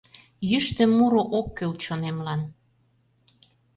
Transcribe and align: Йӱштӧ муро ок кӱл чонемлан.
Йӱштӧ 0.49 0.83
муро 0.97 1.23
ок 1.37 1.47
кӱл 1.57 1.71
чонемлан. 1.83 2.41